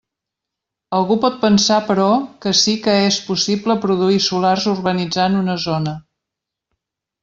[0.99, 2.07] Algú pot pensar però
[2.47, 5.99] que sí que és possible produir solars urbanitzant una zona.